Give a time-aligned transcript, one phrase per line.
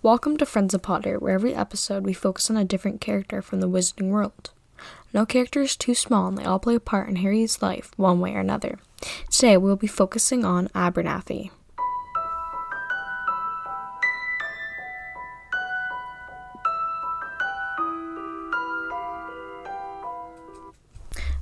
[0.00, 3.60] Welcome to Friends of Potter, where every episode we focus on a different character from
[3.60, 4.50] the wizarding world.
[5.12, 8.20] No character is too small and they all play a part in Harry's life, one
[8.20, 8.78] way or another.
[9.28, 11.50] Today we'll be focusing on Abernathy.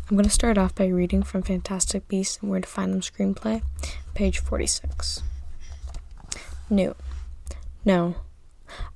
[0.08, 3.02] I'm going to start off by reading from Fantastic Beasts and Where to Find Them
[3.02, 3.60] screenplay,
[4.14, 5.22] page 46.
[6.70, 6.96] Newt.
[7.84, 8.14] No.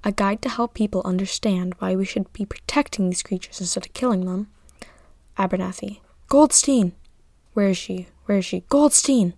[0.03, 3.93] A guide to help people understand why we should be protecting these creatures instead of
[3.93, 4.49] killing them.
[5.37, 6.01] Abernathy.
[6.29, 6.93] Goldstein!
[7.53, 8.09] Where is she?
[8.25, 8.65] Where is she?
[8.69, 9.35] Goldstein!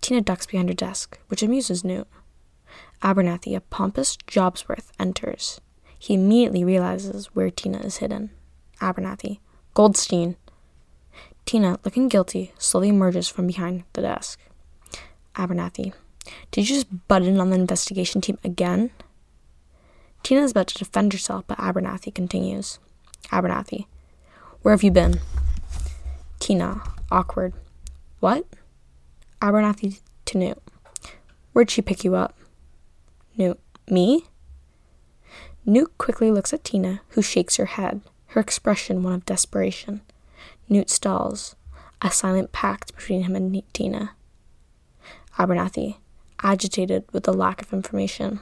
[0.00, 2.06] Tina ducks behind her desk, which amuses Newt.
[3.02, 5.60] Abernathy, a pompous Jobsworth, enters.
[5.98, 8.30] He immediately realizes where Tina is hidden.
[8.80, 9.38] Abernathy.
[9.74, 10.36] Goldstein.
[11.46, 14.38] Tina, looking guilty, slowly emerges from behind the desk.
[15.34, 15.92] Abernathy.
[16.50, 18.90] Did you just butt in on the investigation team again?
[20.22, 22.78] Tina is about to defend herself, but Abernathy continues.
[23.30, 23.86] Abernathy.
[24.62, 25.20] Where have you been?
[26.38, 27.54] Tina, awkward.
[28.20, 28.46] What?
[29.40, 30.62] Abernathy to Newt.
[31.52, 32.36] Where'd she pick you up?
[33.36, 33.58] Newt.
[33.90, 34.26] Me?
[35.66, 40.00] Newt quickly looks at Tina, who shakes her head, her expression one of desperation.
[40.68, 41.56] Newt stalls,
[42.00, 44.12] a silent pact between him and Tina.
[45.38, 45.96] Abernathy,
[46.42, 48.40] agitated with the lack of information.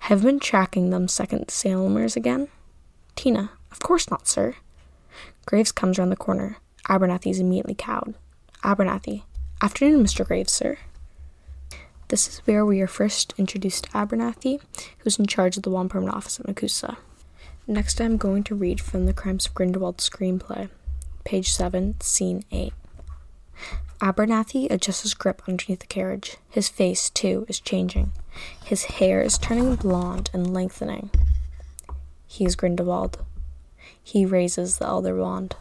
[0.00, 2.48] Have been tracking them second Salemers again?
[3.16, 4.54] Tina, of course not, sir.
[5.46, 6.56] Graves comes round the corner.
[6.88, 8.14] Abernathy is immediately cowed.
[8.62, 9.22] Abernathy,
[9.60, 10.26] afternoon, Mr.
[10.26, 10.78] Graves, sir.
[12.08, 14.60] This is where we are first introduced to Abernathy,
[14.98, 16.96] who's in charge of the Wand Permanent Office at MACUSA.
[17.66, 20.70] Next, I'm going to read from the Crimes of Grindelwald screenplay,
[21.24, 22.72] page 7, scene 8.
[24.00, 26.36] Abernathy adjusts his grip underneath the carriage.
[26.48, 28.12] His face, too, is changing.
[28.64, 31.10] His hair is turning blonde and lengthening.
[32.26, 33.18] He is Grindelwald.
[34.00, 35.56] He raises the Elder Wand.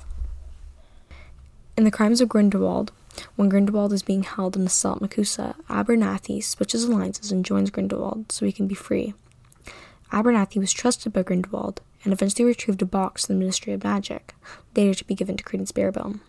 [1.75, 2.91] In the Crimes of Grindelwald,
[3.35, 7.72] when Grindelwald is being held in a cell at MACUSA, Abernathy switches alliances and joins
[7.72, 9.16] Grindelwald so he can be free.
[10.12, 14.35] Abernathy was trusted by Grindelwald and eventually retrieved a box to the Ministry of Magic,
[14.75, 16.22] later to be given to Credence Barebone.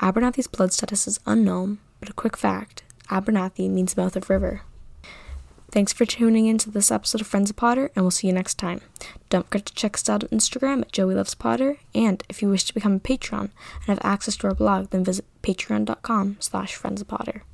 [0.00, 4.62] Abernathy's blood status is unknown, but a quick fact Abernathy means mouth of river.
[5.70, 8.32] Thanks for tuning in to this episode of Friends of Potter, and we'll see you
[8.32, 8.80] next time.
[9.28, 12.48] Don't forget to check us out on Instagram at Joey Loves Potter, and if you
[12.48, 16.74] wish to become a patron and have access to our blog, then visit patreon.com slash
[16.74, 17.44] friends of Potter.